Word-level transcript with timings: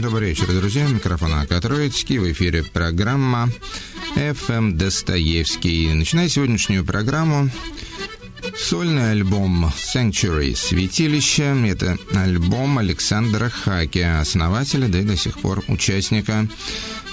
Добрый 0.00 0.28
вечер, 0.28 0.46
друзья. 0.46 0.86
Микрофон 0.86 1.34
Ака 1.34 1.60
Троицкий. 1.60 2.18
В 2.18 2.30
эфире 2.30 2.62
программа 2.62 3.48
FM 4.14 4.72
Достоевский. 4.72 5.92
Начиная 5.92 6.28
сегодняшнюю 6.28 6.84
программу, 6.84 7.50
сольный 8.56 9.10
альбом 9.10 9.66
Sanctuary 9.66 10.54
Святилище. 10.54 11.56
Это 11.68 11.98
альбом 12.14 12.78
Александра 12.78 13.48
Хаки, 13.48 14.00
основателя, 14.00 14.86
да 14.86 15.00
и 15.00 15.04
до 15.04 15.16
сих 15.16 15.40
пор 15.40 15.64
участника 15.66 16.46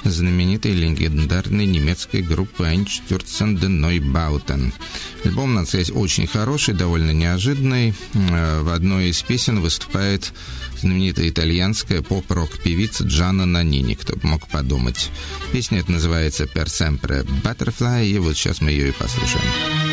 знаменитой 0.04 0.72
легендарной 0.72 1.66
немецкой 1.66 2.22
группы 2.22 2.64
Einstürzen 2.64 3.60
de 3.60 3.70
Neubauten. 3.70 4.74
Альбом, 5.24 5.54
надо 5.54 5.68
сказать, 5.68 5.92
очень 5.92 6.28
хороший, 6.28 6.74
довольно 6.74 7.12
неожиданный. 7.12 7.94
Э, 8.14 8.62
в 8.62 8.70
одной 8.70 9.10
из 9.10 9.22
песен 9.22 9.60
выступает 9.60 10.34
знаменитая 10.80 11.30
итальянская 11.30 12.02
поп-рок-певица 12.02 13.06
Джанна 13.06 13.46
Нанини, 13.46 13.96
кто 13.96 14.16
бы 14.16 14.28
мог 14.28 14.48
подумать. 14.48 15.10
Песня 15.52 15.80
эта 15.80 15.92
называется 15.92 16.44
«Per 16.44 16.66
sempre 16.66 17.26
Butterfly», 17.44 18.06
и 18.06 18.18
вот 18.20 18.36
сейчас 18.36 18.62
мы 18.62 18.72
ее 18.72 18.90
и 18.90 18.92
послушаем. 18.92 19.93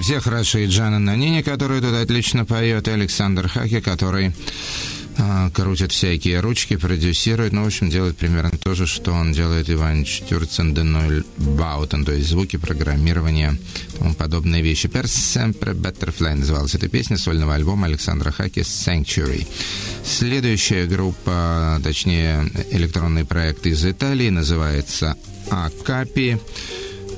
Все 0.00 0.20
хороши. 0.20 0.64
И 0.64 0.66
Джанна 0.66 0.98
Наннини, 0.98 1.42
который 1.42 1.80
тут 1.80 1.94
отлично 1.94 2.44
поет, 2.44 2.88
и 2.88 2.90
Александр 2.92 3.48
Хаке, 3.48 3.80
который 3.80 4.32
а, 5.18 5.50
крутит 5.50 5.92
всякие 5.92 6.40
ручки, 6.40 6.76
продюсирует, 6.76 7.52
ну, 7.52 7.64
в 7.64 7.66
общем, 7.66 7.90
делает 7.90 8.16
примерно 8.16 8.56
то 8.56 8.74
же, 8.74 8.86
что 8.86 9.12
он 9.12 9.32
делает 9.32 9.68
и 9.68 10.06
в 10.06 10.74
Einstürzende 10.74 11.24
Neubauten, 11.36 12.04
то 12.04 12.12
есть 12.12 12.28
звуки, 12.28 12.56
программирование, 12.56 13.58
тому 13.98 14.14
подобные 14.14 14.62
вещи. 14.62 14.86
Per 14.86 15.04
sempre 15.04 16.34
называлась 16.34 16.74
эта 16.74 16.88
песня 16.88 17.18
сольного 17.18 17.54
альбома 17.54 17.86
Александра 17.86 18.30
Хаке 18.30 18.60
Sanctuary. 18.60 19.46
Следующая 20.04 20.86
группа, 20.86 21.80
точнее, 21.82 22.50
электронный 22.70 23.24
проект 23.24 23.66
из 23.66 23.84
Италии 23.84 24.30
называется 24.30 25.16
Акапи 25.50 26.38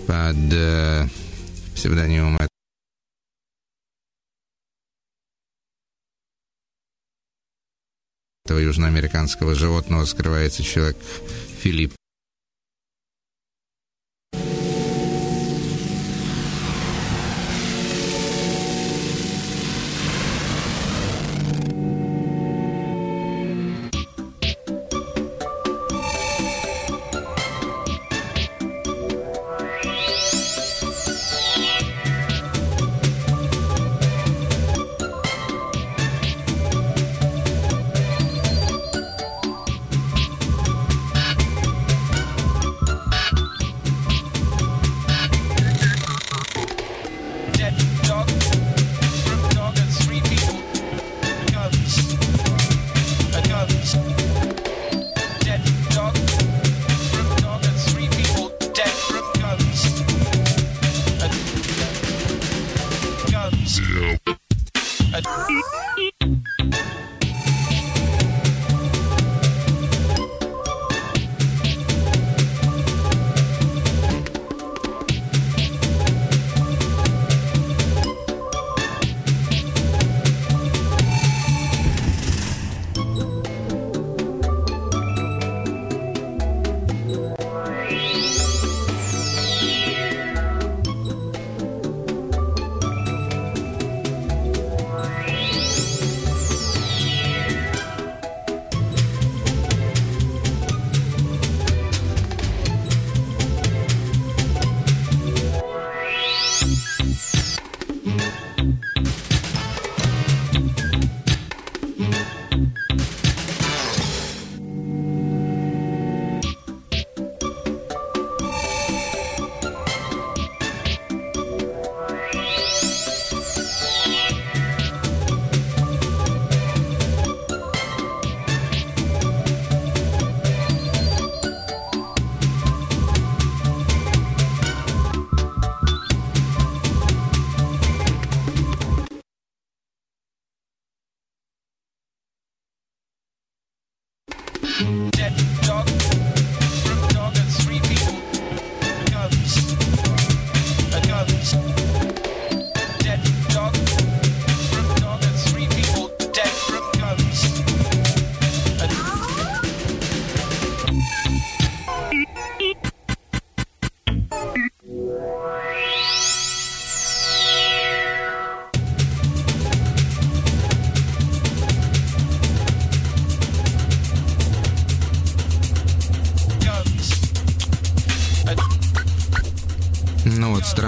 под 0.07 0.53
э, 0.53 1.07
псевдонимом 1.75 2.39
этого 8.53 8.59
южноамериканского 8.59 9.55
животного 9.55 10.05
скрывается 10.05 10.63
человек 10.63 10.97
Филипп 11.63 11.95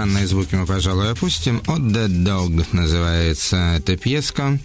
Странные 0.05 0.27
звуки 0.27 0.53
мы, 0.53 0.67
пожалуй, 0.67 1.09
опустим. 1.09 1.63
«От 1.65 1.79
the 1.79 2.07
Dog» 2.07 2.63
называется 2.73 3.77
эта 3.79 3.97
пьеска 3.97 4.59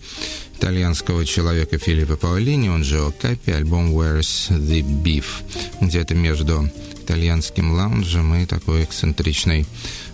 итальянского 0.54 1.24
человека 1.24 1.78
Филиппа 1.78 2.16
Паолини, 2.16 2.68
он 2.68 2.84
же 2.84 2.98
Окапи, 2.98 3.50
альбом 3.50 3.90
«Where's 3.90 4.50
the 4.50 4.82
Beef», 4.82 5.24
где-то 5.80 6.14
между 6.14 6.68
итальянским 7.10 7.72
лаунжем 7.72 8.36
и 8.36 8.46
такой 8.46 8.84
эксцентричной 8.84 9.66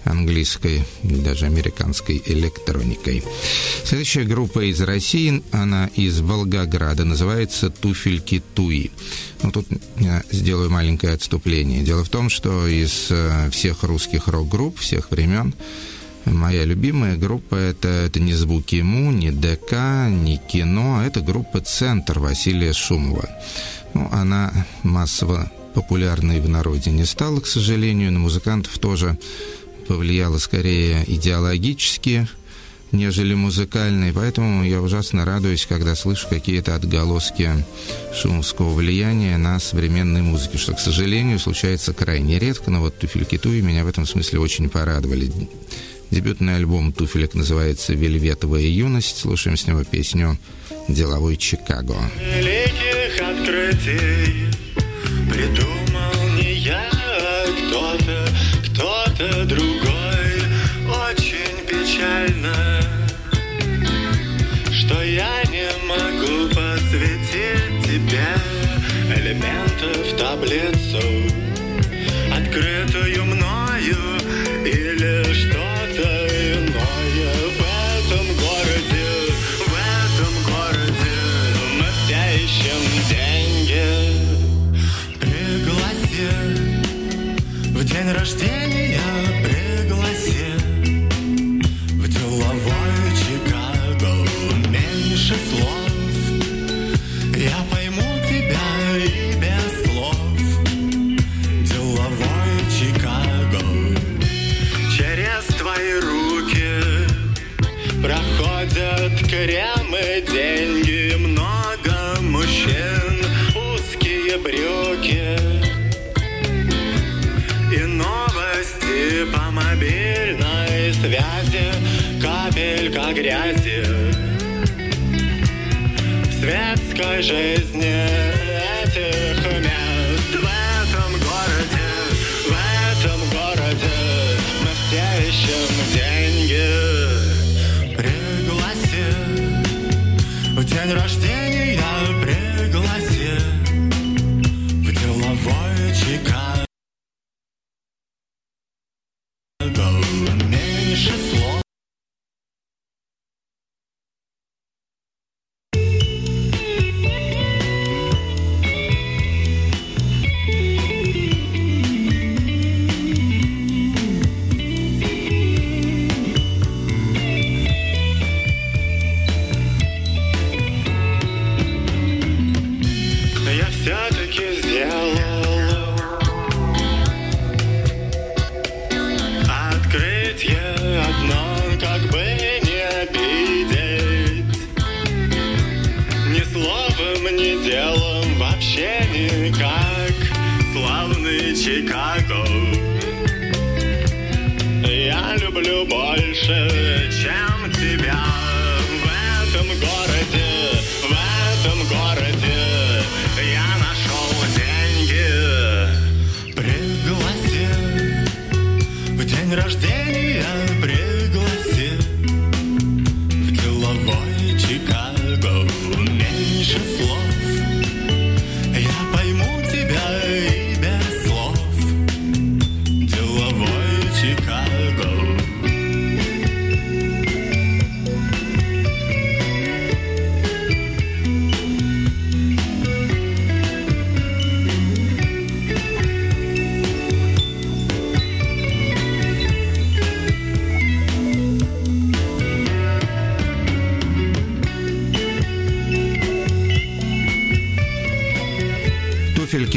английской 0.04 0.82
даже 1.02 1.44
американской 1.44 2.22
электроникой. 2.25 3.22
Следующая 3.84 4.25
группа 4.25 4.70
из 4.70 4.81
России, 4.81 5.43
она 5.52 5.90
из 5.94 6.20
Волгограда, 6.20 7.04
называется 7.04 7.69
«Туфельки 7.69 8.43
Туи». 8.54 8.90
Ну, 9.43 9.52
тут 9.52 9.66
я 9.98 10.22
сделаю 10.31 10.70
маленькое 10.70 11.12
отступление. 11.12 11.82
Дело 11.82 12.02
в 12.02 12.08
том, 12.08 12.31
что 12.31 12.66
из 12.66 13.08
э, 13.10 13.50
всех 13.50 13.82
русских 13.82 14.28
рок-групп 14.28 14.78
всех 14.78 15.10
времен 15.10 15.54
Моя 16.25 16.64
любимая 16.64 17.16
группа 17.16 17.54
это, 17.54 17.87
это 17.87 18.19
не 18.19 18.32
звуки 18.32 18.75
ему, 18.76 19.12
не 19.12 19.31
ДК, 19.31 20.08
не 20.08 20.38
кино, 20.38 20.99
а 20.99 21.06
это 21.06 21.20
группа 21.20 21.60
Центр 21.60 22.19
Василия 22.19 22.72
Шумова. 22.72 23.28
Ну, 23.94 24.08
она 24.10 24.52
массово 24.82 25.52
популярной 25.76 26.40
в 26.40 26.49
народе 26.49 26.90
не 26.90 27.05
стала, 27.05 27.38
к 27.40 27.46
сожалению, 27.46 28.11
на 28.11 28.19
музыкантов 28.19 28.78
тоже 28.78 29.19
повлияла 29.87 30.38
скорее 30.38 31.05
идеологически, 31.06 32.26
нежели 32.93 33.34
музыкальной, 33.34 34.11
поэтому 34.11 34.64
я 34.64 34.81
ужасно 34.81 35.26
радуюсь, 35.26 35.67
когда 35.67 35.94
слышу 35.94 36.28
какие-то 36.31 36.75
отголоски 36.75 37.50
шумского 38.14 38.73
влияния 38.73 39.37
на 39.37 39.61
современной 39.61 40.23
музыке, 40.23 40.56
что, 40.56 40.73
к 40.73 40.81
сожалению, 40.81 41.38
случается 41.38 41.93
крайне 41.93 42.38
редко, 42.38 42.70
но 42.70 42.81
вот 42.81 42.99
«Туфельки 42.99 43.37
Туи» 43.37 43.61
меня 43.61 43.84
в 43.84 43.88
этом 43.88 44.06
смысле 44.06 44.40
очень 44.40 44.70
порадовали. 44.70 45.31
Дебютный 46.11 46.56
альбом 46.56 46.94
«Туфелек» 46.94 47.35
называется 47.35 47.92
«Вельветовая 47.92 48.62
юность». 48.62 49.18
Слушаем 49.18 49.59
с 49.59 49.66
него 49.66 49.85
песню 49.85 50.38
«Деловой 50.88 51.37
Чикаго». 51.37 51.97
Великих 52.18 53.21
открытий 53.21 54.45
придумал 55.37 56.28
не 56.35 56.55
я, 56.55 56.88
а 56.90 57.45
кто-то, 57.59 58.26
кто-то 58.71 59.45
другой. 59.45 60.33
Очень 60.88 61.59
печально, 61.66 62.81
что 64.73 65.02
я 65.02 65.43
не 65.50 65.69
могу 65.87 66.49
посвятить 66.55 67.85
тебе 67.85 68.28
элементов 69.14 70.16
таблицу, 70.16 71.05
открытую 72.33 73.05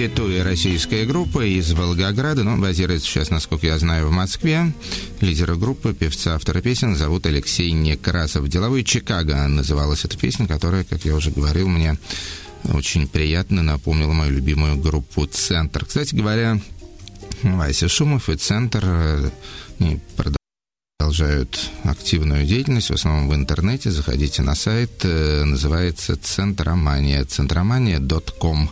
Китуя 0.09 0.43
российская 0.43 1.05
группа 1.05 1.45
из 1.45 1.71
Волгограда, 1.71 2.43
но 2.43 2.57
базируется 2.57 3.07
сейчас, 3.07 3.29
насколько 3.29 3.67
я 3.67 3.77
знаю, 3.77 4.07
в 4.07 4.11
Москве. 4.11 4.73
Лидера 5.21 5.53
группы, 5.53 5.93
певца, 5.93 6.33
автора 6.33 6.61
песен 6.61 6.95
зовут 6.95 7.27
Алексей 7.27 7.71
Некрасов. 7.71 8.47
«Деловой 8.47 8.83
Чикаго» 8.83 9.47
называлась 9.47 10.05
эта 10.05 10.17
песня, 10.17 10.47
которая, 10.47 10.83
как 10.83 11.05
я 11.05 11.13
уже 11.13 11.29
говорил, 11.29 11.67
мне 11.67 11.99
очень 12.63 13.07
приятно 13.07 13.61
напомнила 13.61 14.11
мою 14.11 14.31
любимую 14.31 14.77
группу 14.77 15.27
«Центр». 15.27 15.85
Кстати 15.85 16.15
говоря, 16.15 16.59
Вася 17.43 17.87
Шумов 17.87 18.29
и 18.29 18.35
«Центр» 18.35 18.83
э, 18.83 19.29
продолжают 20.97 21.69
активную 21.83 22.47
деятельность, 22.47 22.89
в 22.89 22.93
основном 22.93 23.29
в 23.29 23.35
интернете. 23.35 23.91
Заходите 23.91 24.41
на 24.41 24.55
сайт, 24.55 25.01
э, 25.03 25.43
называется 25.43 26.15
«Центромания», 26.15 27.23
центромания.ком. 27.25 28.71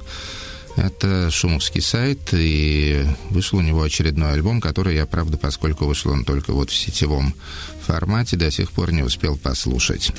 Это 0.77 1.31
шумовский 1.31 1.81
сайт, 1.81 2.19
и 2.34 3.03
вышел 3.31 3.57
у 3.57 3.62
него 3.62 3.81
очередной 3.81 4.34
альбом, 4.34 4.62
который 4.62 4.96
я, 4.96 5.07
правда, 5.07 5.36
поскольку 5.36 5.86
вышел 5.86 6.12
он 6.12 6.24
только 6.24 6.53
вот 6.53 6.69
в 6.69 6.75
сетевом 6.75 7.34
формате, 7.81 8.38
до 8.38 8.51
сих 8.51 8.72
пор 8.72 8.91
не 8.91 9.01
успел 9.01 9.38
послушать. 9.38 10.12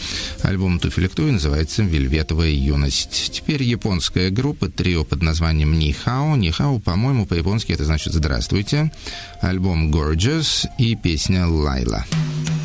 Альбом 0.43 0.81
Туфелектуи 0.81 1.31
называется 1.31 1.83
«Вельветовая 1.83 2.51
юность». 2.51 3.31
Теперь 3.33 3.63
японская 3.63 4.31
группа, 4.31 4.69
трио 4.69 5.05
под 5.05 5.23
названием 5.23 5.79
«Нихао». 5.79 6.35
«Нихао», 6.35 6.81
по-моему, 6.81 7.25
по-японски 7.25 7.73
это 7.73 7.85
значит 7.85 8.13
«Здравствуйте». 8.13 8.91
Альбом 9.41 9.93
«Gorgeous» 9.93 10.67
и 10.79 10.97
песня 10.97 11.47
«Лайла». 11.47 12.05
Нихао, 12.05 12.58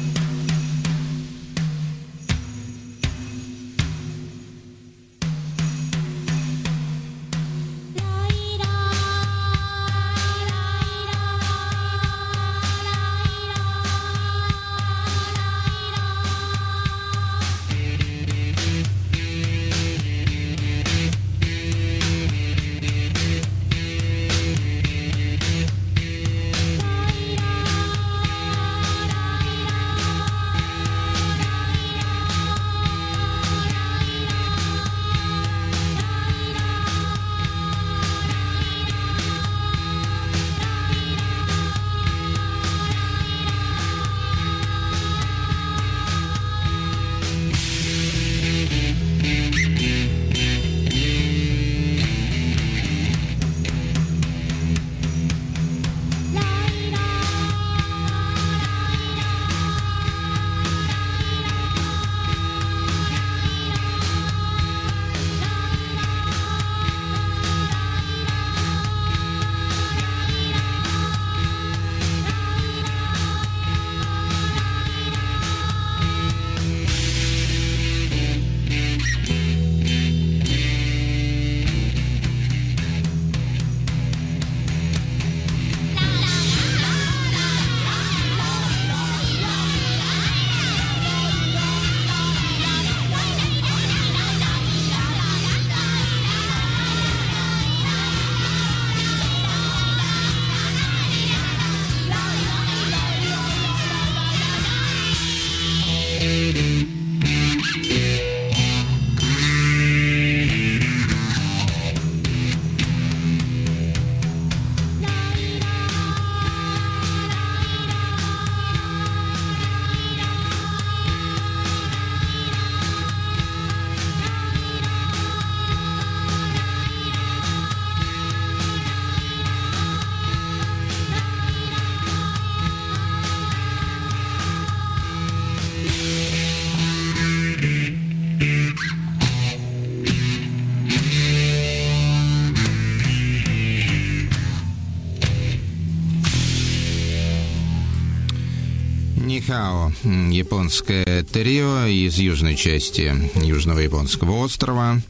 японское 150.04 151.24
трио 151.24 151.86
из 151.86 152.18
южной 152.18 152.56
части 152.56 153.14
южного 153.36 153.80
японского 153.80 154.44
острова. 154.44 155.02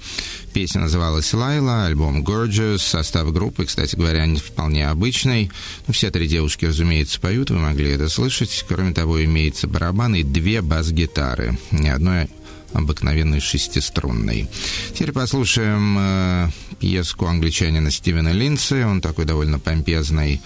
Песня 0.54 0.82
называлась 0.82 1.34
«Лайла», 1.34 1.86
альбом 1.86 2.24
«Gorgeous», 2.24 2.78
состав 2.78 3.34
группы, 3.34 3.66
кстати 3.66 3.96
говоря, 3.96 4.26
не 4.26 4.40
вполне 4.40 4.88
обычный. 4.88 5.52
Ну, 5.88 5.94
все 5.94 6.12
три 6.12 6.28
девушки, 6.28 6.66
разумеется, 6.66 7.20
поют, 7.20 7.50
вы 7.50 7.58
могли 7.58 7.90
это 7.90 8.08
слышать. 8.08 8.64
Кроме 8.68 8.94
того, 8.94 9.24
имеется 9.24 9.68
барабан 9.68 10.16
и 10.16 10.24
две 10.24 10.62
бас-гитары. 10.62 11.58
Ни 11.72 11.88
одной 11.88 12.28
обыкновенной 12.74 13.40
шестиструнной. 13.40 14.50
Теперь 14.94 15.12
послушаем 15.12 15.98
э, 16.00 16.50
пьеску 16.80 17.28
англичанина 17.28 17.92
Стивена 17.92 18.32
Линдси. 18.32 18.84
Он 18.84 19.02
такой 19.02 19.26
довольно 19.26 19.60
помпезный 19.60 20.42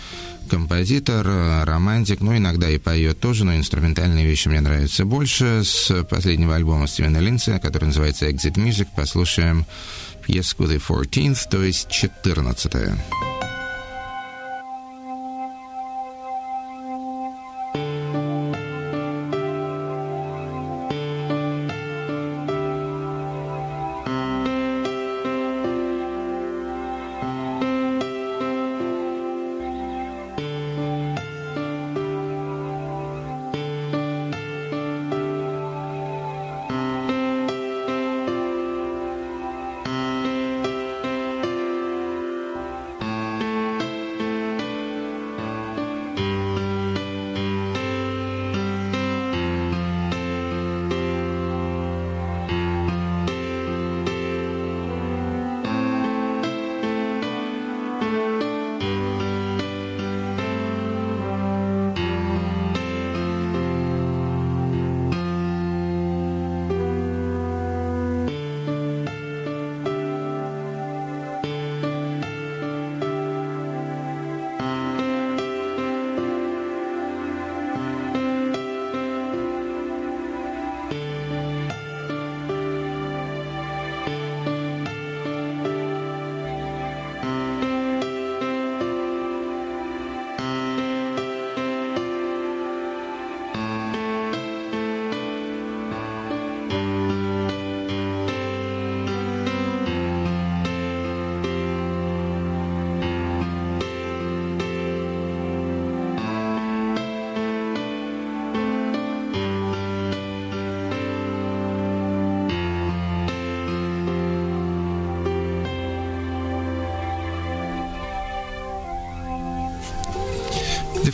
композитор, 0.48 1.28
романтик, 1.66 2.22
ну, 2.22 2.36
иногда 2.36 2.70
и 2.70 2.78
поет 2.78 3.20
тоже, 3.20 3.46
но 3.46 3.56
инструментальные 3.56 4.26
вещи 4.26 4.48
мне 4.48 4.62
нравятся 4.62 5.06
больше. 5.06 5.64
С 5.64 6.04
последнего 6.06 6.56
альбома 6.56 6.88
Стивена 6.88 7.20
Линдса, 7.20 7.60
который 7.60 7.86
называется 7.86 8.28
«Exit 8.28 8.56
Music», 8.56 8.88
послушаем 8.96 9.66
пьеску 10.26 10.64
«The 10.64 10.82
14th», 10.82 11.50
то 11.50 11.64
есть 11.64 11.90
«14 11.90 13.37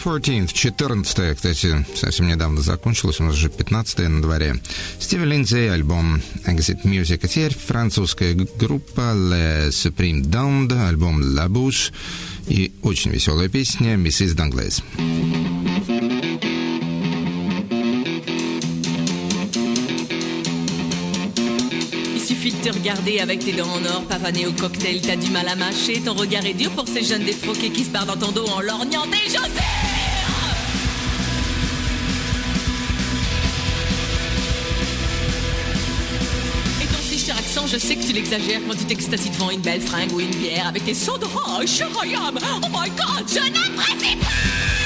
14th, 0.04 0.52
14 0.54 1.36
кстати, 1.36 1.86
совсем 1.96 2.28
недавно 2.28 2.62
закончилось, 2.62 3.22
у 3.22 3.24
нас 3.24 3.36
уже 3.36 3.50
15 3.50 4.00
на 4.10 4.22
дворе. 4.22 4.56
Стиви 5.00 5.26
Линдзей, 5.26 5.72
альбом 5.72 6.22
Exit 6.46 6.84
Music. 6.84 7.20
А 7.24 7.28
теперь 7.28 7.56
французская 7.56 8.34
группа 8.34 9.14
Le 9.16 9.70
Supreme 9.70 10.22
Down, 10.22 10.88
альбом 10.88 11.22
La 11.22 11.48
Bouche 11.48 11.94
и 12.48 12.74
очень 12.82 13.12
веселая 13.12 13.48
песня 13.48 13.96
Mrs. 13.96 14.36
Danglaise. 14.36 14.84
te 22.64 22.70
regarder 22.70 23.20
avec 23.20 23.40
tes 23.40 23.52
dents 23.52 23.68
en 23.68 23.86
or 23.86 24.04
pavanées 24.04 24.48
au 24.48 24.54
cocktail. 24.54 25.02
T'as 25.02 25.18
du 25.18 25.30
mal 25.32 25.48
à 25.50 25.56
mâcher, 25.56 26.00
ton 26.00 26.14
regard 26.14 26.46
est 26.46 26.54
dur 26.54 26.72
pour 26.72 26.88
ces 26.88 27.04
jeunes 27.04 27.26
défroqués 27.26 27.72
qui 27.72 27.84
se 27.84 27.90
barrent 27.90 28.06
dans 28.06 28.16
ton 28.16 28.32
dos 28.32 28.46
en 28.48 28.62
lorgnant 28.62 29.06
des 29.08 29.30
chaussures. 29.30 29.93
Je 37.68 37.78
sais 37.78 37.96
que 37.96 38.04
tu 38.04 38.14
l'exagères 38.14 38.62
quand 38.68 38.76
tu 38.76 38.84
t'extasies 38.86 39.30
devant 39.30 39.52
une 39.52 39.62
belle 39.62 39.82
fringue 39.82 40.12
ou 40.12 40.20
une 40.20 40.36
bière 40.36 40.68
avec 40.68 40.86
tes 40.86 40.94
sauts 40.94 41.20
de 41.20 41.26
roche, 41.26 41.82
oh 41.82 42.04
my 42.04 42.90
god, 42.90 43.28
je 43.28 43.52
n'apprécie 43.52 44.16
pas! 44.18 44.83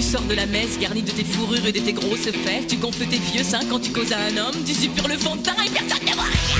Tu 0.00 0.06
sors 0.06 0.22
de 0.22 0.34
la 0.34 0.46
messe 0.46 0.78
garnie 0.78 1.02
de 1.02 1.10
tes 1.10 1.24
fourrures 1.24 1.66
et 1.66 1.72
de 1.72 1.78
tes 1.78 1.92
grosses 1.92 2.30
fesses. 2.30 2.66
Tu 2.66 2.76
gonfles 2.76 3.06
tes 3.06 3.18
vieux 3.18 3.42
seins 3.42 3.66
quand 3.68 3.80
tu 3.80 3.92
causes 3.92 4.12
à 4.12 4.18
un 4.18 4.36
homme. 4.38 4.64
Tu 4.64 4.72
suppures 4.72 5.08
le 5.08 5.18
fond 5.18 5.36
de 5.36 5.42
teint 5.42 5.52
et 5.52 5.68
personne 5.68 6.06
ne 6.06 6.14
voit 6.14 6.24
rien. 6.24 6.56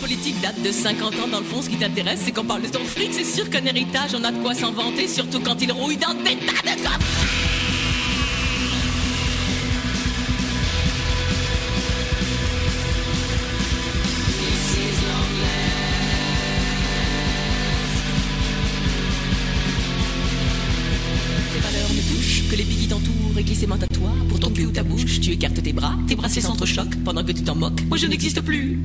politique 0.00 0.40
date 0.40 0.60
de 0.62 0.72
50 0.72 1.14
ans. 1.20 1.28
Dans 1.30 1.38
le 1.38 1.44
fond, 1.44 1.60
ce 1.60 1.68
qui 1.68 1.76
t'intéresse, 1.76 2.20
c'est 2.24 2.32
qu'on 2.32 2.44
parle 2.44 2.62
de 2.62 2.68
ton 2.68 2.84
fric. 2.84 3.12
C'est 3.12 3.22
sûr 3.22 3.48
qu'un 3.50 3.64
héritage, 3.66 4.10
on 4.18 4.24
a 4.24 4.32
de 4.32 4.38
quoi 4.38 4.54
s'en 4.54 4.72
vanter, 4.72 5.06
surtout 5.06 5.40
quand 5.40 5.60
il 5.60 5.70
rouille 5.70 5.98
dans 5.98 6.14
des 6.14 6.36
tas 6.36 6.62
de 6.62 6.82
coffres. 6.82 7.09
petit 27.32 27.48
en 27.48 27.54
moque. 27.54 27.80
Moi, 27.88 27.96
je 27.96 28.06
n'existe 28.06 28.40
plus. 28.40 28.78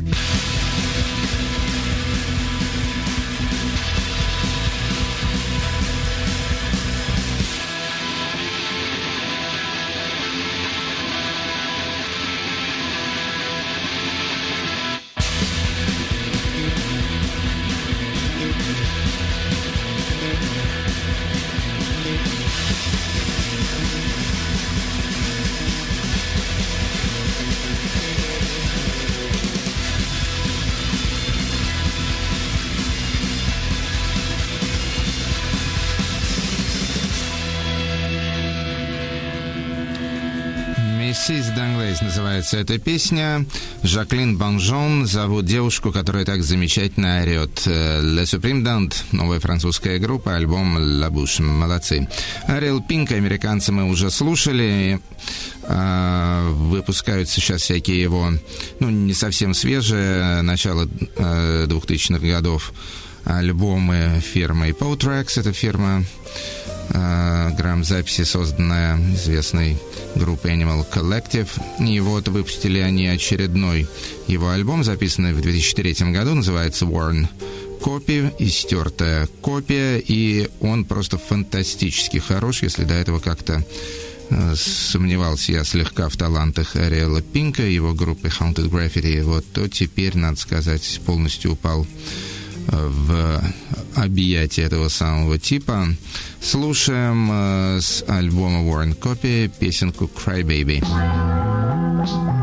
Называется 42.06 42.58
эта 42.58 42.78
песня. 42.78 43.46
Жаклин 43.82 44.38
Банжон 44.38 45.08
зовут 45.08 45.46
девушку, 45.46 45.92
которая 45.92 46.24
так 46.24 46.44
замечательно 46.44 47.22
орет. 47.22 47.66
Le 47.66 48.24
Supreme 48.24 48.64
Dant, 48.64 48.96
новая 49.12 49.40
французская 49.40 49.98
группа, 49.98 50.36
альбом 50.36 50.78
La 50.78 51.10
Bouche. 51.10 51.42
Молодцы. 51.42 52.08
Ариэл 52.48 52.82
Пинк, 52.82 53.12
американцы 53.12 53.72
мы 53.72 53.86
уже 53.86 54.12
слушали. 54.12 55.00
А, 55.64 56.48
выпускают 56.52 57.28
сейчас 57.28 57.64
всякие 57.64 58.00
его, 58.02 58.30
ну, 58.80 58.90
не 58.90 59.14
совсем 59.14 59.56
свежие, 59.56 60.44
начало 60.44 60.86
2000-х 60.86 62.26
годов 62.26 62.72
альбомы 63.24 64.22
фирмы 64.24 64.70
Pow 64.70 64.96
Tracks. 64.96 65.40
Это 65.40 65.54
фирма 65.54 66.04
э, 66.90 67.52
грамм-записи, 67.58 68.24
созданная 68.24 68.98
известной 69.14 69.78
группой 70.16 70.52
Animal 70.52 70.86
Collective. 70.90 71.50
И 71.80 72.00
вот 72.00 72.28
выпустили 72.28 72.80
они 72.80 73.08
очередной 73.08 73.88
его 74.28 74.50
альбом, 74.50 74.84
записанный 74.84 75.34
в 75.34 75.42
2003 75.42 76.12
году, 76.12 76.36
называется 76.36 76.86
Warren 76.86 77.28
Copy, 77.82 78.34
истертая 78.40 79.28
копия, 79.42 80.00
и 80.00 80.50
он 80.62 80.86
просто 80.86 81.18
фантастически 81.18 82.18
хорош, 82.18 82.64
если 82.64 82.84
до 82.84 82.96
этого 82.96 83.20
как-то 83.20 83.64
э, 84.30 84.56
сомневался 84.56 85.52
я 85.52 85.64
слегка 85.64 86.10
в 86.10 86.18
талантах 86.18 86.76
Ариэла 86.76 87.22
Пинка, 87.22 87.64
его 87.64 87.94
группы 87.94 88.28
Haunted 88.30 88.70
Graffiti, 88.70 89.22
вот, 89.22 89.46
то 89.54 89.68
теперь, 89.68 90.18
надо 90.18 90.38
сказать, 90.38 91.00
полностью 91.06 91.54
упал 91.54 91.86
в 92.68 93.42
объятии 93.96 94.64
этого 94.64 94.90
самого 94.90 95.40
типа. 95.40 95.88
Слушаем 96.42 97.30
э, 97.32 97.80
с 97.82 98.04
альбома 98.08 98.60
Warren 98.60 98.98
Copy 98.98 99.52
песенку 99.60 100.06
«Cry 100.06 100.44
Baby». 100.44 102.35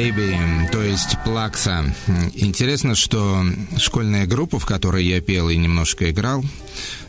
Baby, 0.00 0.70
то 0.72 0.82
есть 0.82 1.18
Плакса. 1.26 1.84
Интересно, 2.32 2.94
что 2.94 3.44
школьная 3.76 4.26
группа, 4.26 4.58
в 4.58 4.64
которой 4.64 5.04
я 5.04 5.20
пел 5.20 5.50
и 5.50 5.58
немножко 5.58 6.10
играл, 6.10 6.42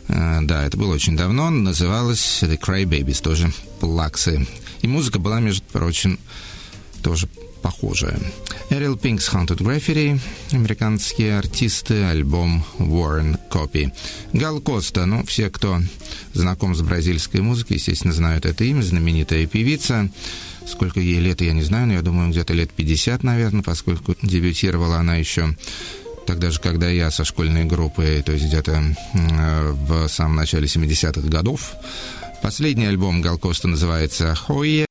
э, 0.08 0.38
да, 0.42 0.66
это 0.66 0.76
было 0.76 0.92
очень 0.92 1.16
давно, 1.16 1.48
называлась 1.48 2.42
The 2.42 2.60
Cry 2.60 2.84
Babies, 2.84 3.22
тоже 3.22 3.50
Плаксы. 3.80 4.46
И 4.82 4.88
музыка 4.88 5.18
была, 5.18 5.40
между 5.40 5.64
прочим, 5.72 6.18
тоже 7.02 7.28
похожая. 7.62 8.18
Эрил 8.68 8.98
Пинкс 8.98 9.30
Haunted 9.32 9.62
Graffiti, 9.62 10.20
американские 10.50 11.38
артисты, 11.38 12.02
альбом 12.02 12.62
Warren 12.78 13.38
Copy. 13.50 13.90
Гал 14.34 14.60
Коста, 14.60 15.06
ну, 15.06 15.24
все, 15.24 15.48
кто 15.48 15.80
знаком 16.34 16.74
с 16.74 16.82
бразильской 16.82 17.40
музыкой, 17.40 17.78
естественно, 17.78 18.12
знают 18.12 18.44
это 18.44 18.64
имя, 18.64 18.82
знаменитая 18.82 19.46
певица. 19.46 20.10
Сколько 20.66 21.00
ей 21.00 21.20
лет, 21.20 21.40
я 21.40 21.52
не 21.52 21.62
знаю, 21.62 21.86
но 21.86 21.92
я 21.94 22.02
думаю, 22.02 22.30
где-то 22.30 22.52
лет 22.54 22.70
50, 22.70 23.22
наверное, 23.22 23.62
поскольку 23.62 24.16
дебютировала 24.22 24.96
она 24.96 25.16
еще 25.16 25.56
тогда 26.26 26.50
же, 26.50 26.60
когда 26.60 26.88
я 26.88 27.10
со 27.10 27.24
школьной 27.24 27.64
группой, 27.64 28.22
то 28.22 28.32
есть 28.32 28.46
где-то 28.46 28.82
в 29.12 30.08
самом 30.08 30.36
начале 30.36 30.66
70-х 30.66 31.28
годов. 31.28 31.74
Последний 32.42 32.86
альбом 32.86 33.20
Галкоста 33.20 33.68
называется 33.68 34.34
«Хойе», 34.34 34.86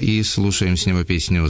и 0.00 0.22
слушаем 0.22 0.76
с 0.76 0.86
него 0.86 1.04
песню 1.04 1.48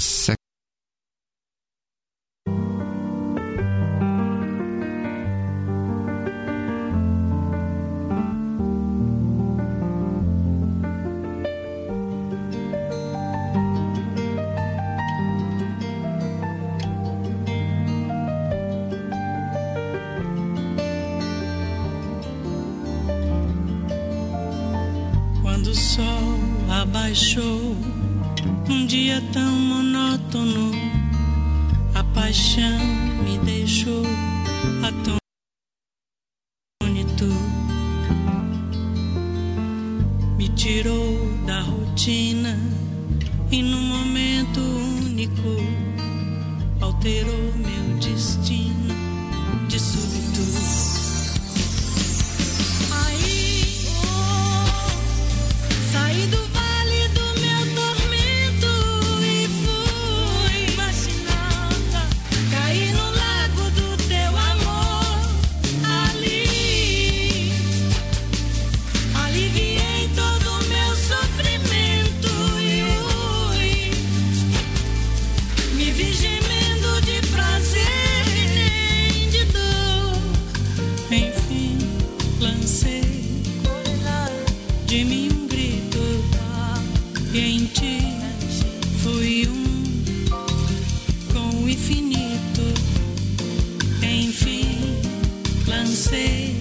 cansei 95.96 96.54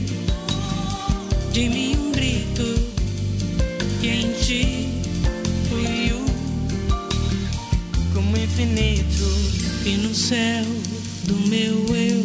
de 1.51 1.67
mim 1.67 1.97
um 1.97 2.11
grito 2.13 2.63
que 3.99 4.07
em 4.07 4.31
ti 4.31 4.87
fui 5.67 6.13
um 6.13 6.25
como 8.13 8.37
infinito. 8.37 9.25
E 9.85 9.97
no 9.97 10.15
céu 10.15 10.63
do 11.25 11.35
meu 11.49 11.85
eu 11.93 12.23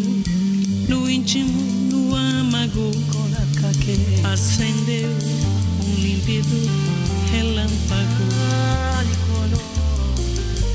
no 0.88 1.10
íntimo 1.10 1.60
no 1.90 2.14
âmago 2.14 2.92
acendeu 4.32 5.10
um 5.84 5.94
límpido 6.00 6.56
relâmpago. 7.32 8.24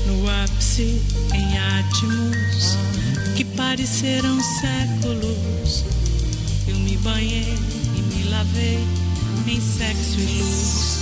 No 0.06 0.28
ápice 0.28 1.00
em 1.32 1.58
átimos 1.58 2.76
que 3.34 3.42
pareceram 3.42 4.38
séculos 4.60 5.96
me 6.96 7.02
banhei 7.02 7.54
e 7.96 8.02
me 8.02 8.30
lavei 8.30 8.78
em 9.46 9.60
sexo 9.60 10.20
e 10.20 10.38
luz. 10.38 10.95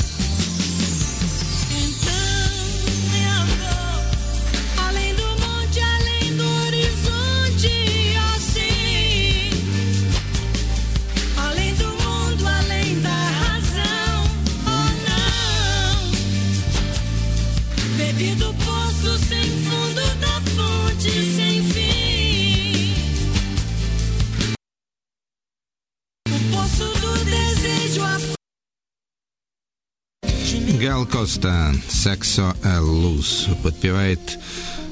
Подпевает 33.62 34.38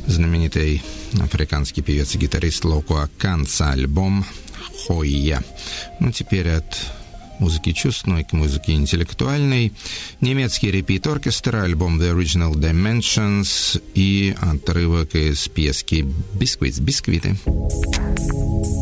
знаменитый 0.09 0.83
африканский 1.21 1.81
певец 1.83 2.15
и 2.17 2.19
гитарист 2.19 2.65
Локо 2.65 3.05
Аканца 3.05 3.71
альбом 3.71 4.25
«Хойя». 4.85 5.45
Ну, 6.01 6.11
теперь 6.11 6.49
от 6.49 6.77
музыки 7.39 7.71
чувственной 7.71 8.25
к 8.25 8.33
музыке 8.33 8.73
интеллектуальной. 8.73 9.73
Немецкий 10.21 10.73
репит-оркестр, 10.73 11.55
альбом 11.55 12.01
The 12.01 12.19
Original 12.19 12.55
Dimensions 12.55 13.81
и 13.95 14.35
отрывок 14.41 15.15
из 15.15 15.47
пьески 15.47 16.05
«Бисквит» 16.35 16.81
«Бисквиты». 16.81 17.37
предложить. 17.45 18.82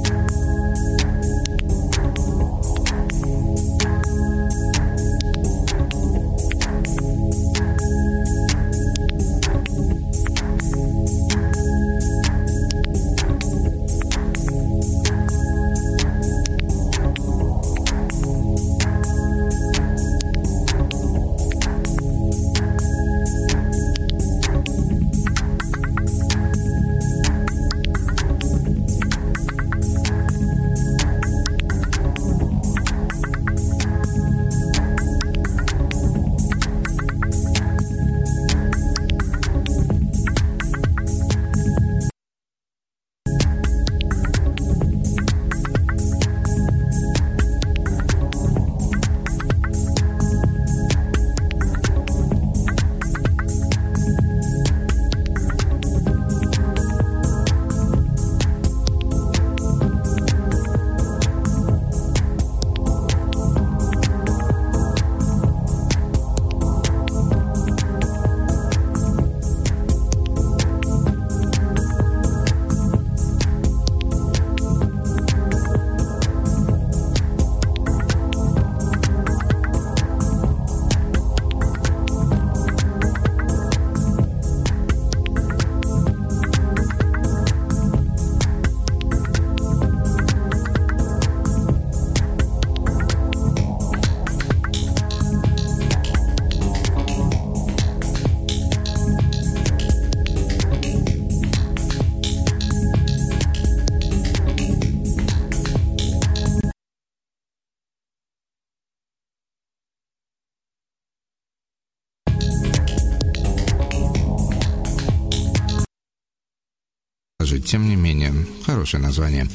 Название. 119.20 119.46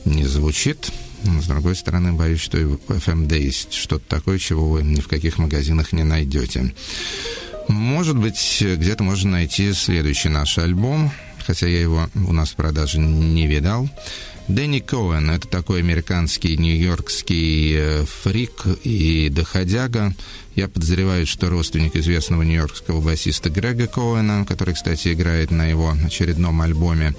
не 0.06 0.24
звучит. 0.24 0.90
С 1.24 1.48
другой 1.48 1.76
стороны, 1.76 2.14
боюсь, 2.14 2.42
что 2.42 2.58
и 2.58 2.64
в 2.64 2.78
FMD 2.88 3.38
есть 3.38 3.74
что-то 3.74 4.06
такое, 4.08 4.40
чего 4.40 4.70
вы 4.70 4.84
ни 4.84 5.00
в 5.02 5.08
каких 5.08 5.38
магазинах 5.38 5.94
не 5.94 6.04
найдете. 6.04 6.74
Может 7.68 8.18
быть, 8.18 8.58
где-то 8.62 9.04
можно 9.04 9.32
найти 9.32 9.74
следующий 9.74 10.30
наш 10.30 10.58
альбом, 10.58 11.12
хотя 11.46 11.68
я 11.68 11.82
его 11.82 12.10
у 12.16 12.34
нас 12.34 12.52
в 12.52 12.56
продаже 12.56 13.00
не 13.00 13.48
видал. 13.48 13.90
Дэнни 14.48 14.80
Коэн– 14.80 15.30
это 15.32 15.48
такой 15.48 15.80
американский, 15.80 16.58
нью-йоркский 16.58 17.74
э, 17.74 18.06
фрик 18.06 18.66
и 18.84 19.30
доходяга. 19.30 20.14
Я 20.56 20.68
подозреваю, 20.68 21.26
что 21.26 21.50
родственник 21.50 21.96
известного 21.96 22.42
нью-йоркского 22.42 23.00
басиста 23.00 23.50
Грега 23.50 23.88
Коэна, 23.88 24.46
который, 24.46 24.74
кстати, 24.74 25.14
играет 25.14 25.52
на 25.52 25.68
его 25.68 25.96
очередном 26.06 26.62
альбоме. 26.62 27.16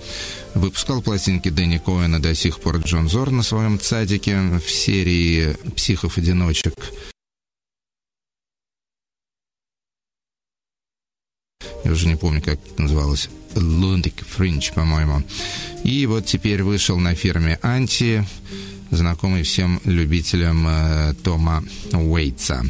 Выпускал 0.55 1.01
пластинки 1.01 1.49
Дэнни 1.49 1.79
Коэна 1.79 2.21
до 2.21 2.35
сих 2.35 2.61
пор 2.61 2.79
Джон 2.79 3.09
Зор 3.09 3.31
на 3.31 3.43
своем 3.43 3.79
цадике 3.79 4.39
в 4.59 4.71
серии 4.71 5.57
«Психов-одиночек». 5.77 6.75
Я 11.85 11.93
уже 11.93 12.07
не 12.07 12.17
помню, 12.17 12.43
как 12.43 12.55
это 12.55 12.83
называлось. 12.83 13.29
Лундик 13.55 14.25
Фринч, 14.27 14.73
по-моему. 14.73 15.23
И 15.85 16.07
вот 16.07 16.27
теперь 16.27 16.63
вышел 16.63 16.99
на 16.99 17.15
фирме 17.15 17.59
«Анти», 17.63 18.27
знакомый 18.91 19.43
всем 19.43 19.81
любителям 19.85 20.67
э, 20.69 21.15
Тома 21.23 21.65
Уэйтса. 21.93 22.63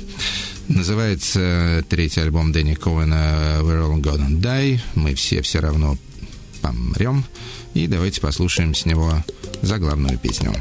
Называется 0.69 1.85
третий 1.89 2.21
альбом 2.21 2.53
Дэнни 2.53 2.75
Коуэна 2.75 3.61
«We're 3.63 3.91
all 3.91 4.01
gonna 4.01 4.31
die». 4.31 4.81
Мы 4.95 5.15
все 5.15 5.43
все 5.43 5.61
равно 5.61 5.99
помрем. 6.61 7.25
И 7.75 7.87
давайте 7.87 8.21
послушаем 8.21 8.75
с 8.75 8.87
него 8.87 9.25
заглавную 9.63 10.19
песню. 10.19 10.55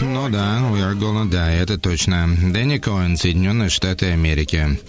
Ну 0.00 0.28
да, 0.28 0.60
we 0.72 0.80
are 0.80 0.98
gonna 0.98 1.30
die, 1.30 1.62
это 1.62 1.78
точно. 1.78 2.28
Дэнни 2.52 2.78
Коэн, 2.78 3.16
Соединенные 3.16 3.68
Штаты 3.68 4.06
Америки. 4.06 4.80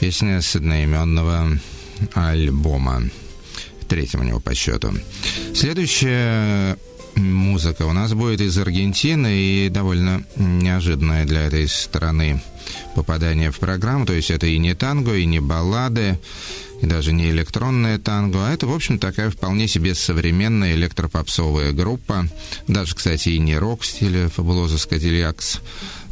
Песня 0.00 0.40
с 0.40 0.56
одноименного 0.56 1.58
альбома. 2.14 3.02
Третьего 3.88 4.22
у 4.22 4.24
него 4.24 4.40
по 4.40 4.54
счету. 4.54 4.94
Следующая 5.54 6.78
музыка 7.14 7.82
у 7.82 7.92
нас 7.92 8.14
будет 8.14 8.40
из 8.40 8.56
Аргентины 8.58 9.34
и 9.34 9.68
довольно 9.68 10.24
неожиданное 10.36 11.24
для 11.24 11.42
этой 11.42 11.68
страны 11.68 12.42
попадание 12.94 13.50
в 13.50 13.58
программу. 13.58 14.06
То 14.06 14.12
есть 14.12 14.30
это 14.30 14.46
и 14.46 14.58
не 14.58 14.74
танго, 14.74 15.14
и 15.14 15.26
не 15.26 15.40
баллады 15.40 16.18
и 16.80 16.86
даже 16.86 17.12
не 17.12 17.30
электронное 17.30 17.98
танго, 17.98 18.46
а 18.46 18.52
это, 18.52 18.66
в 18.66 18.74
общем, 18.74 18.98
такая 18.98 19.30
вполне 19.30 19.68
себе 19.68 19.94
современная 19.94 20.74
электропопсовая 20.74 21.72
группа. 21.72 22.28
Даже, 22.68 22.94
кстати, 22.94 23.30
и 23.30 23.38
не 23.38 23.56
рок 23.56 23.82
в 23.82 23.86
стиле 23.86 24.28
Фабулоза 24.28 24.78
Скадильякс. 24.78 25.60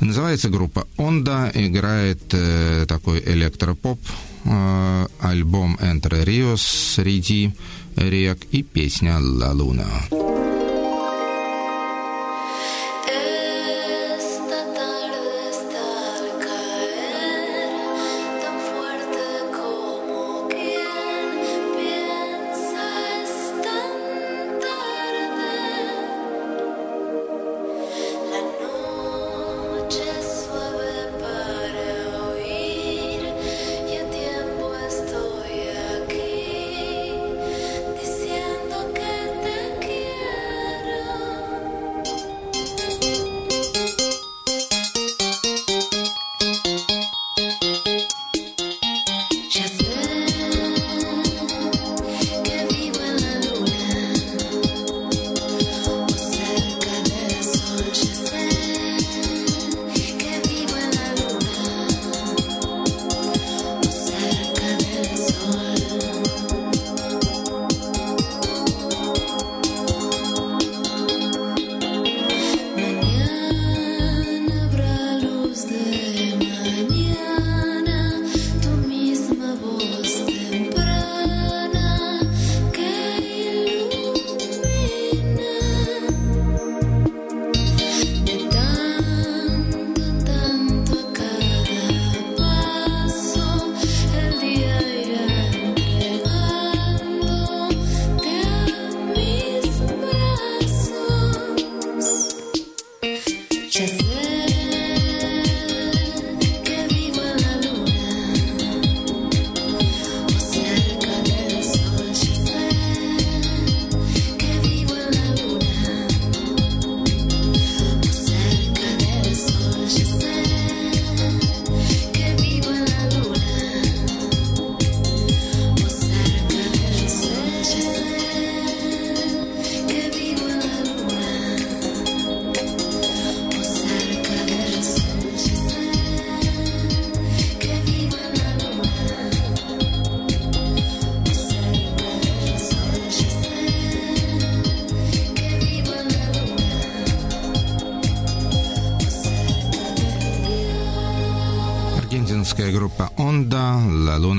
Называется 0.01 0.49
группа 0.49 0.87
«Онда», 0.97 1.51
играет 1.55 2.23
э, 2.33 2.87
такой 2.89 3.21
электропоп, 3.21 4.01
э, 4.45 5.07
альбом 5.21 5.77
«Entre 5.81 6.25
Rios» 6.25 6.95
среди 6.95 7.53
рек 7.97 8.39
и 8.51 8.62
песня 8.62 9.19
«La 9.21 9.55
Luna». 9.55 10.34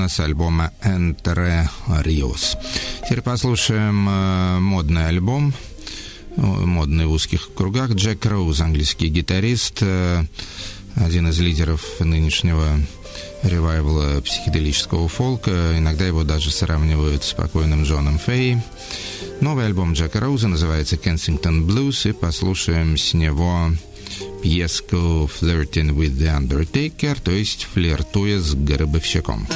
С 0.08 0.20
альбома 0.20 0.72
Entre 0.82 1.68
Rios. 1.86 2.56
Теперь 3.04 3.20
послушаем 3.20 4.08
э, 4.08 4.58
модный 4.58 5.08
альбом, 5.08 5.52
модный 6.36 7.06
в 7.06 7.12
узких 7.12 7.52
кругах. 7.54 7.90
Джек 7.90 8.24
Роуз, 8.24 8.60
английский 8.60 9.08
гитарист, 9.08 9.78
э, 9.82 10.24
один 10.94 11.28
из 11.28 11.38
лидеров 11.40 11.82
нынешнего 12.00 12.78
ревайвала 13.42 14.20
психоделического 14.22 15.08
фолка. 15.08 15.76
Иногда 15.76 16.06
его 16.06 16.24
даже 16.24 16.50
сравнивают 16.50 17.22
с 17.22 17.34
покойным 17.34 17.84
Джоном 17.84 18.18
Фей. 18.18 18.58
Новый 19.42 19.66
альбом 19.66 19.92
Джека 19.92 20.20
Роуза 20.20 20.48
называется 20.48 20.96
«Kensington 20.96 21.66
Blues», 21.66 22.08
и 22.08 22.12
послушаем 22.12 22.96
с 22.96 23.12
него 23.12 23.72
пьеску 24.42 24.96
«Flirting 25.40 25.94
with 25.94 26.18
the 26.18 26.36
Undertaker», 26.38 27.18
то 27.22 27.30
есть 27.30 27.66
«Флиртуя 27.72 28.38
с 28.38 28.54
гробовщиком». 28.54 29.46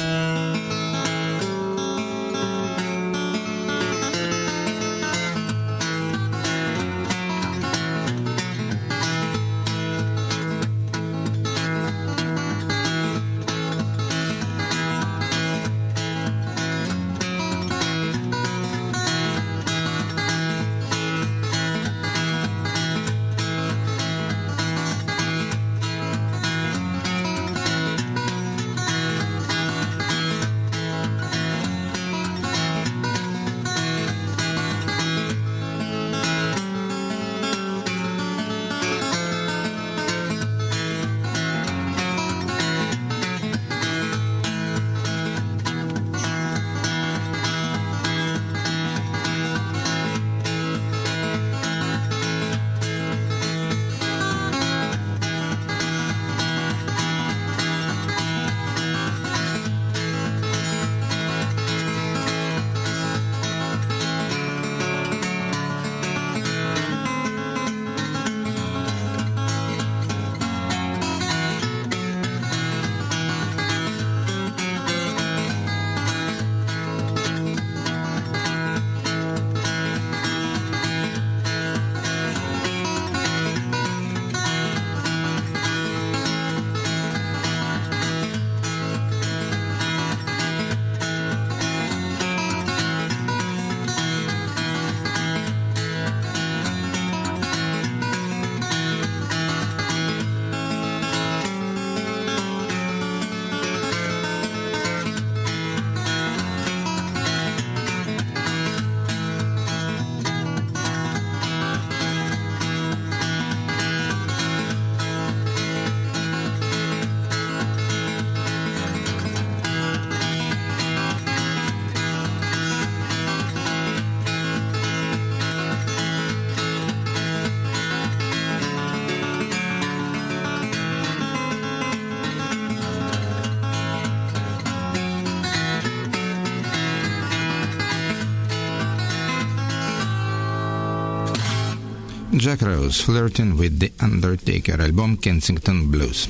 Джек 142.41 142.63
Роуз, 142.63 143.03
Flirting 143.07 143.55
with 143.55 143.77
the 143.77 143.93
Undertaker, 143.99 144.81
альбом 144.81 145.13
Kensington 145.13 145.83
Blues. 145.83 146.27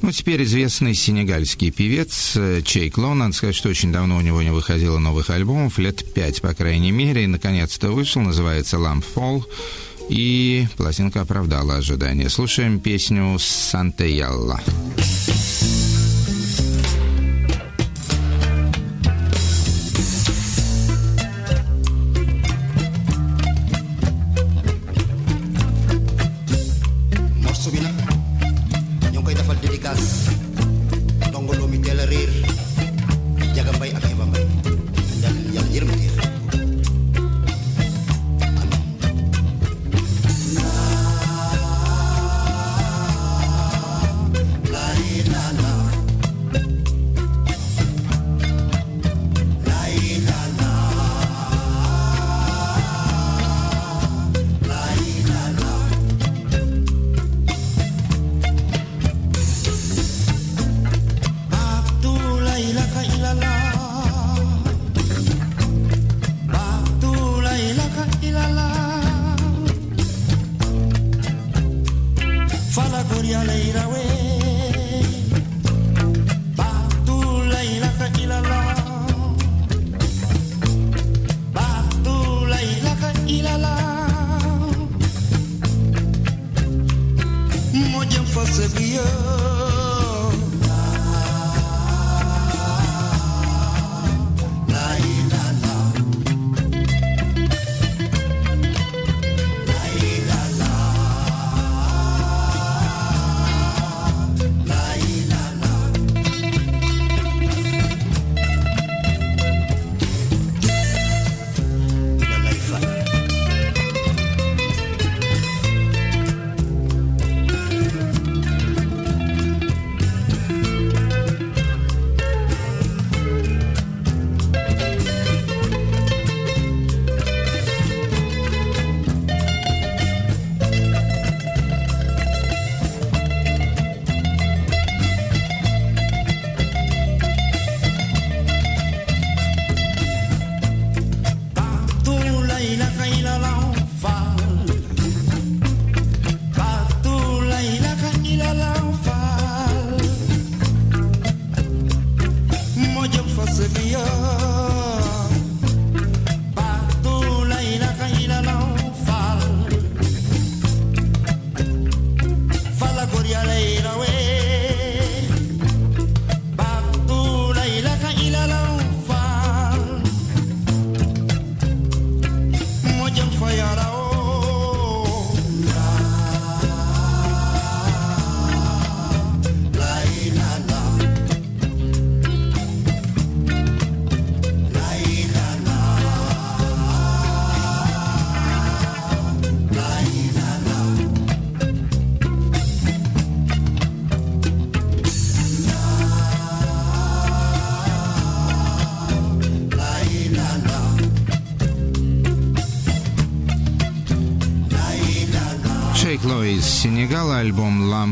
Ну, 0.00 0.10
теперь 0.10 0.42
известный 0.42 0.92
сенегальский 0.92 1.70
певец 1.70 2.32
э, 2.34 2.62
Чейк 2.64 2.98
Лоу. 2.98 3.14
Надо 3.14 3.32
сказать, 3.32 3.54
что 3.54 3.68
очень 3.68 3.92
давно 3.92 4.16
у 4.16 4.20
него 4.22 4.42
не 4.42 4.50
выходило 4.50 4.98
новых 4.98 5.30
альбомов, 5.30 5.78
лет 5.78 6.04
пять, 6.14 6.42
по 6.42 6.52
крайней 6.52 6.90
мере, 6.90 7.22
и 7.22 7.28
наконец-то 7.28 7.92
вышел, 7.92 8.22
называется 8.22 8.78
Lamp 8.78 9.04
Fall, 9.14 9.44
и 10.08 10.66
пластинка 10.76 11.20
оправдала 11.20 11.76
ожидания. 11.76 12.28
Слушаем 12.28 12.80
песню 12.80 13.38
«Санта 13.38 14.04
Ялла». 14.04 14.60
Сенегала, 14.60 14.91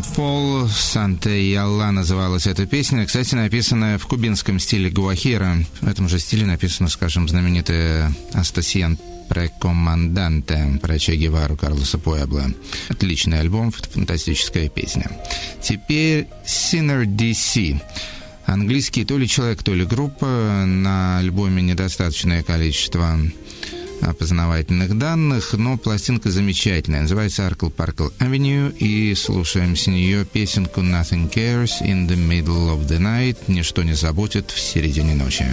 Fall, 0.04 0.68
Санта 0.68 1.30
и 1.30 1.54
Алла 1.54 1.90
называлась 1.90 2.46
эта 2.46 2.66
песня, 2.66 3.06
кстати, 3.06 3.34
написанная 3.34 3.98
в 3.98 4.06
кубинском 4.06 4.58
стиле 4.58 4.90
гуахира. 4.90 5.56
В 5.80 5.88
этом 5.88 6.08
же 6.08 6.18
стиле 6.18 6.46
написано, 6.46 6.88
скажем, 6.88 7.28
знаменитая 7.28 8.12
Астасиан 8.32 8.98
Прекоманданте 9.28 10.78
про 10.82 10.98
Че 10.98 11.16
Гевару 11.16 11.56
Карлоса 11.56 11.98
Пуэбла. 11.98 12.46
Отличный 12.88 13.40
альбом, 13.40 13.70
фантастическая 13.72 14.68
песня. 14.68 15.10
Теперь 15.62 16.26
Sinner 16.44 17.04
DC. 17.04 17.80
Английский 18.46 19.04
то 19.04 19.18
ли 19.18 19.28
человек, 19.28 19.62
то 19.62 19.74
ли 19.74 19.84
группа. 19.84 20.64
На 20.66 21.18
альбоме 21.18 21.62
недостаточное 21.62 22.42
количество 22.42 23.18
опознавательных 24.00 24.96
данных, 24.98 25.52
но 25.54 25.76
пластинка 25.76 26.30
замечательная. 26.30 27.02
Называется 27.02 27.46
Arkle 27.46 27.72
Parkle 27.74 28.12
Avenue, 28.18 28.76
и 28.76 29.14
слушаем 29.14 29.76
с 29.76 29.86
нее 29.86 30.24
песенку 30.24 30.80
Nothing 30.80 31.32
Cares 31.32 31.82
in 31.82 32.08
the 32.08 32.16
Middle 32.16 32.76
of 32.76 32.86
the 32.86 32.98
Night. 32.98 33.36
Ничто 33.48 33.82
не 33.82 33.94
заботит 33.94 34.50
в 34.50 34.60
середине 34.60 35.14
ночи. 35.14 35.46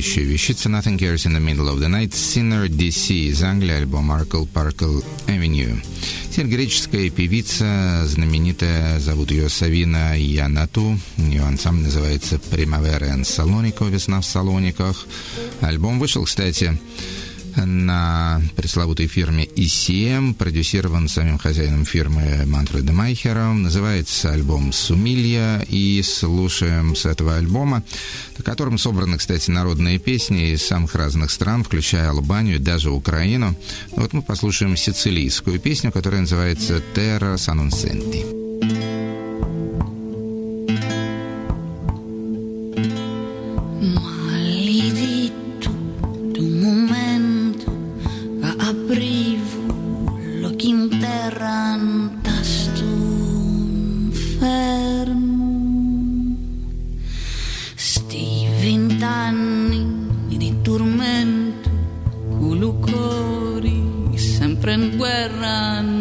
Стоящая 0.00 0.22
вещица 0.22 0.70
Nothing 0.70 0.98
Cares 0.98 1.26
in 1.26 1.34
the 1.34 1.40
Middle 1.40 1.68
of 1.68 1.78
the 1.78 1.86
Night 1.86 2.12
Sinner 2.12 2.68
DC 2.68 3.12
из 3.28 3.42
Англии, 3.42 3.74
альбом 3.74 4.10
Arkle 4.10 4.48
Parkle 4.50 5.04
Avenue. 5.26 5.78
Теперь 6.30 7.10
певица, 7.10 8.06
знаменитая, 8.06 8.98
зовут 8.98 9.30
ее 9.30 9.50
Савина 9.50 10.18
Янату. 10.18 10.98
Ее 11.18 11.42
ансамбль 11.42 11.82
называется 11.82 12.40
Primavera 12.50 13.14
and 13.14 13.24
Salonico, 13.24 13.90
весна 13.90 14.22
в 14.22 14.24
Салониках. 14.24 15.06
Альбом 15.60 15.98
вышел, 15.98 16.24
кстати, 16.24 16.78
на 17.56 18.40
пресловутой 18.56 19.06
фирме 19.06 19.44
ECM, 19.44 20.34
продюсирован 20.34 21.08
самим 21.08 21.38
хозяином 21.38 21.84
фирмы 21.84 22.44
Манфредом 22.46 22.96
Майхером. 22.96 23.62
Называется 23.62 24.32
альбом 24.32 24.72
«Сумилья», 24.72 25.64
и 25.68 26.02
слушаем 26.02 26.96
с 26.96 27.06
этого 27.06 27.36
альбома, 27.36 27.82
на 28.38 28.44
котором 28.44 28.78
собраны, 28.78 29.18
кстати, 29.18 29.50
народные 29.50 29.98
песни 29.98 30.52
из 30.52 30.66
самых 30.66 30.94
разных 30.94 31.30
стран, 31.30 31.64
включая 31.64 32.10
Албанию 32.10 32.60
даже 32.60 32.90
Украину. 32.90 33.56
Вот 33.92 34.12
мы 34.12 34.22
послушаем 34.22 34.76
сицилийскую 34.76 35.60
песню, 35.60 35.92
которая 35.92 36.22
называется 36.22 36.82
«Terra 36.94 37.34
Sanonsenti». 37.36 38.39
were 65.00 65.30
run. 65.40 65.99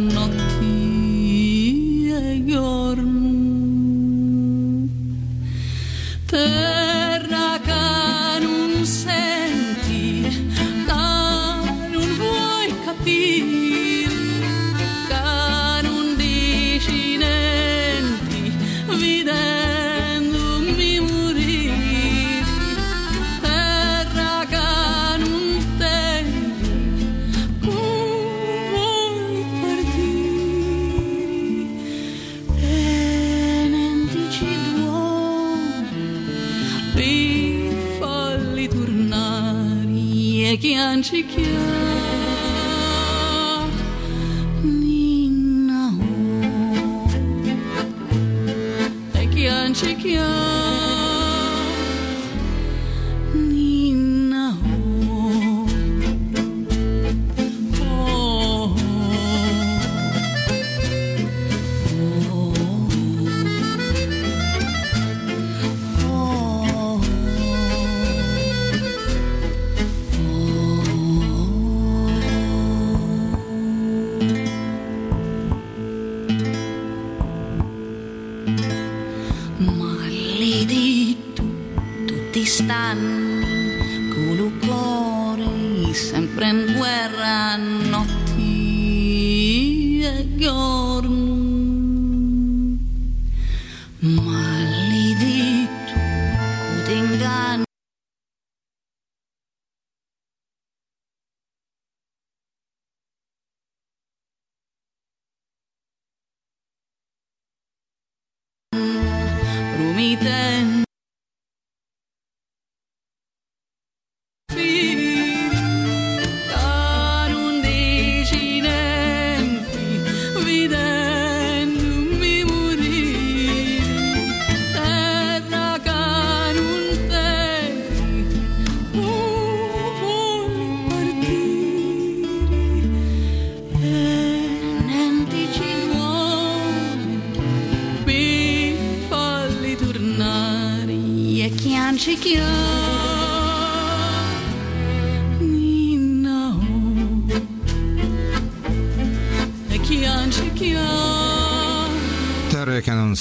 My 94.02 94.39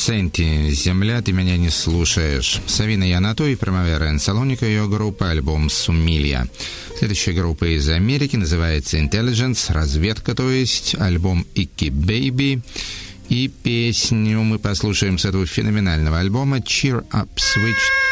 Сенти, 0.09 0.71
«Земля, 0.71 1.21
ты 1.21 1.33
меня 1.33 1.59
не 1.59 1.69
слушаешь». 1.69 2.63
Савина 2.67 3.05
Янато 3.05 3.45
и 3.45 3.57
Примавера 3.57 4.05
Эн 4.07 4.19
Салоника, 4.19 4.65
ее 4.65 4.89
группа, 4.89 5.31
альбом 5.31 5.69
«Сумилья». 5.69 6.47
Следующая 6.99 7.33
группа 7.33 7.67
из 7.67 7.87
Америки 7.91 8.35
называется 8.35 8.97
Intelligence, 8.97 9.71
разведка, 9.71 10.35
то 10.35 10.51
есть, 10.51 10.95
альбом 10.99 11.47
«Ики 11.55 11.91
Baby». 11.91 12.63
И 13.29 13.49
песню 13.49 14.41
мы 14.45 14.59
послушаем 14.59 15.19
с 15.19 15.27
этого 15.27 15.45
феноменального 15.45 16.21
альбома 16.21 16.57
«Cheer 16.61 17.07
Up 17.11 17.29
Switch 17.37 18.08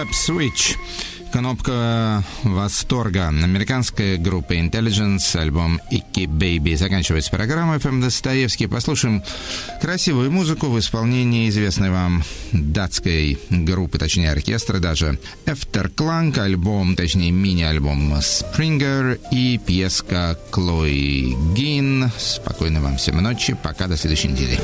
Up 0.00 0.12
Switch. 0.12 0.76
Кнопка 1.30 2.24
восторга. 2.42 3.28
Американская 3.28 4.16
группа 4.16 4.54
Intelligence, 4.54 5.38
альбом 5.38 5.78
Icky 5.92 6.24
Baby. 6.24 6.74
Заканчивается 6.74 7.30
программа 7.30 7.76
FM 7.76 8.00
Достоевский. 8.00 8.66
Послушаем 8.66 9.22
красивую 9.82 10.30
музыку 10.30 10.68
в 10.68 10.78
исполнении 10.78 11.50
известной 11.50 11.90
вам 11.90 12.24
датской 12.52 13.38
группы, 13.50 13.98
точнее 13.98 14.32
оркестра 14.32 14.78
даже. 14.78 15.18
Efterklang, 15.44 16.38
альбом, 16.38 16.96
точнее 16.96 17.30
мини-альбом 17.30 18.14
Springer 18.14 19.20
и 19.30 19.58
пьеска 19.58 20.38
Клой 20.50 21.36
Гин. 21.54 22.10
Спокойной 22.16 22.80
вам 22.80 22.96
всем 22.96 23.22
ночи. 23.22 23.54
Пока, 23.62 23.86
до 23.86 23.98
следующей 23.98 24.28
недели. 24.28 24.58